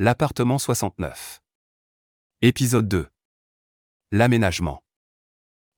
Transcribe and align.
l'appartement 0.00 0.58
69. 0.58 1.40
Épisode 2.42 2.88
2. 2.88 3.06
L'aménagement. 4.10 4.82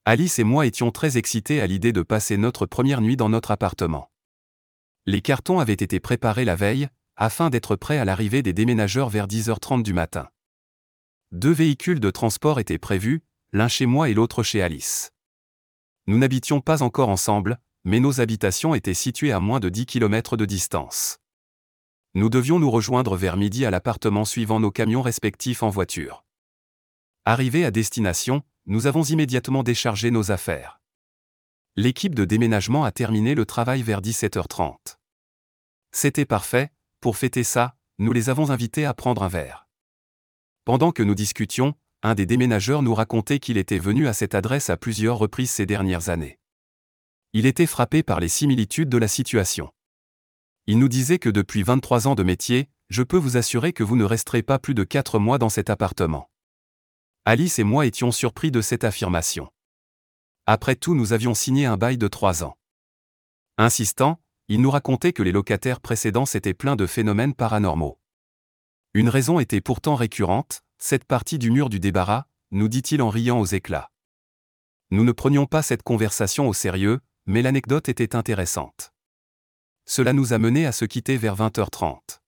Alice 0.07 0.39
et 0.39 0.45
moi 0.45 0.65
étions 0.65 0.91
très 0.91 1.19
excités 1.19 1.61
à 1.61 1.67
l'idée 1.67 1.93
de 1.93 2.01
passer 2.01 2.39
notre 2.39 2.65
première 2.65 3.03
nuit 3.03 3.19
dans 3.19 3.29
notre 3.29 3.51
appartement. 3.51 4.11
Les 5.05 5.21
cartons 5.21 5.61
avaient 5.61 5.75
été 5.75 6.01
préparés 6.01 6.47
la 6.47 6.57
veille, 6.57 6.89
afin 7.17 7.51
d'être 7.51 7.77
prêts 7.77 7.99
à 7.99 8.07
l'arrivée 8.07 8.43
des 8.43 8.55
déménageurs 8.55 9.11
vers 9.11 9.27
10h30 9.27 9.83
du 9.83 9.93
matin. 9.93 10.31
Deux 11.33 11.53
véhicules 11.53 12.01
de 12.01 12.11
transport 12.11 12.59
étaient 12.59 12.79
prévus, 12.79 13.23
l'un 13.53 13.69
chez 13.69 13.85
moi 13.85 14.09
et 14.09 14.15
l'autre 14.15 14.43
chez 14.43 14.63
Alice. 14.63 15.13
Nous 16.07 16.17
n'habitions 16.17 16.63
pas 16.63 16.83
encore 16.83 17.11
ensemble, 17.11 17.59
mais 17.85 18.01
nos 18.01 18.23
habitations 18.23 18.75
étaient 18.75 18.95
situées 18.95 19.33
à 19.33 19.41
moins 19.41 19.61
de 19.61 19.69
10 19.69 19.85
km 19.85 20.39
de 20.39 20.47
distance. 20.47 21.19
Nous 22.17 22.31
devions 22.31 22.59
nous 22.59 22.71
rejoindre 22.71 23.15
vers 23.15 23.37
midi 23.37 23.67
à 23.67 23.71
l'appartement 23.71 24.25
suivant 24.25 24.59
nos 24.59 24.71
camions 24.71 25.03
respectifs 25.03 25.63
en 25.63 25.69
voiture. 25.69 26.25
Arrivés 27.27 27.67
à 27.67 27.71
destination, 27.71 28.43
nous 28.65 28.87
avons 28.87 29.03
immédiatement 29.03 29.63
déchargé 29.63 30.11
nos 30.11 30.31
affaires. 30.31 30.81
L'équipe 31.77 32.15
de 32.15 32.25
déménagement 32.25 32.85
a 32.85 32.91
terminé 32.91 33.35
le 33.35 33.45
travail 33.45 33.83
vers 33.83 34.01
17h30. 34.01 34.97
C'était 35.93 36.25
parfait, 36.25 36.73
pour 37.03 37.19
fêter 37.19 37.45
ça, 37.45 37.77
nous 37.99 38.15
les 38.15 38.31
avons 38.31 38.49
invités 38.49 38.87
à 38.87 38.95
prendre 38.95 39.23
un 39.23 39.29
verre. 39.29 39.69
Pendant 40.65 40.93
que 40.93 41.03
nous 41.03 41.15
discutions, 41.15 41.75
un 42.03 42.15
des 42.15 42.25
déménageurs 42.25 42.81
nous 42.81 42.95
racontait 42.95 43.41
qu'il 43.41 43.59
était 43.59 43.79
venu 43.79 44.09
à 44.09 44.15
cette 44.15 44.35
adresse 44.35 44.71
à 44.71 44.79
plusieurs 44.79 45.19
reprises 45.19 45.51
ces 45.51 45.67
dernières 45.67 46.09
années. 46.09 46.39
Il 47.35 47.45
était 47.45 47.67
frappé 47.67 48.03
par 48.03 48.21
les 48.21 48.29
similitudes 48.29 48.89
de 48.89 48.97
la 48.97 49.07
situation. 49.07 49.71
Il 50.69 50.81
nous 50.81 50.89
disait 50.89 51.21
que 51.21 51.29
depuis 51.29 51.63
23 51.63 52.09
ans 52.09 52.17
de 52.17 52.25
métier, 52.25 52.69
je 52.89 53.05
peux 53.05 53.17
vous 53.17 53.37
assurer 53.37 53.73
que 53.73 53.85
vous 53.85 53.95
ne 53.95 54.05
resterez 54.05 54.43
pas 54.43 54.59
plus 54.59 54.75
de 54.75 54.83
4 54.83 55.21
mois 55.21 55.39
dans 55.39 55.49
cet 55.49 55.71
appartement. 55.71 56.29
Alice 57.25 57.61
et 57.61 57.65
moi 57.65 57.87
étions 57.87 58.11
surpris 58.11 58.51
de 58.51 58.61
cette 58.61 58.83
affirmation. 58.83 59.49
Après 60.45 60.75
tout, 60.75 60.97
nous 60.97 61.13
avions 61.13 61.35
signé 61.35 61.67
un 61.67 61.77
bail 61.77 61.99
de 61.99 62.09
3 62.09 62.43
ans. 62.43 62.57
Insistant, 63.59 64.21
il 64.49 64.61
nous 64.61 64.71
racontait 64.71 65.13
que 65.13 65.23
les 65.23 65.33
locataires 65.33 65.81
précédents 65.81 66.27
s'étaient 66.27 66.55
pleins 66.55 66.77
de 66.77 66.87
phénomènes 66.87 67.35
paranormaux. 67.35 68.01
Une 68.93 69.09
raison 69.09 69.39
était 69.39 69.61
pourtant 69.61 69.95
récurrente, 69.95 70.63
cette 70.79 71.05
partie 71.05 71.39
du 71.39 71.51
mur 71.53 71.69
du 71.69 71.79
débarras, 71.79 72.25
nous 72.51 72.69
dit-il 72.69 73.03
en 73.03 73.09
riant 73.09 73.39
aux 73.39 73.47
éclats. 73.47 73.93
Nous 74.91 75.05
ne 75.05 75.13
prenions 75.13 75.47
pas 75.47 75.63
cette 75.63 75.83
conversation 75.83 76.49
au 76.49 76.53
sérieux, 76.53 77.01
mais 77.27 77.43
l'anecdote 77.43 77.89
était 77.89 78.17
intéressante. 78.17 78.93
Cela 79.87 80.13
nous 80.13 80.33
a 80.33 80.39
menés 80.39 80.67
à 80.67 80.73
se 80.73 80.85
quitter 80.85 81.17
vers 81.17 81.37
20h30. 81.37 82.19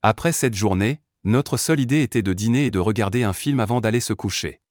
Après 0.00 0.32
cette 0.32 0.54
journée, 0.54 1.02
notre 1.22 1.58
seule 1.58 1.80
idée 1.80 2.02
était 2.02 2.22
de 2.22 2.32
dîner 2.32 2.66
et 2.66 2.70
de 2.70 2.78
regarder 2.78 3.24
un 3.24 3.34
film 3.34 3.60
avant 3.60 3.82
d'aller 3.82 4.00
se 4.00 4.14
coucher. 4.14 4.61